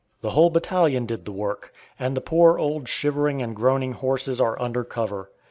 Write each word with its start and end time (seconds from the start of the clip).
The 0.21 0.31
whole 0.31 0.49
battalion 0.49 1.05
did 1.05 1.25
the 1.25 1.31
work, 1.31 1.71
and 1.99 2.17
the 2.17 2.21
poor 2.21 2.57
old 2.57 2.87
shivering 2.89 3.39
and 3.43 3.55
groaning 3.55 3.91
horses 3.93 4.41
are 4.41 4.59
under 4.59 4.83
cover. 4.83 5.29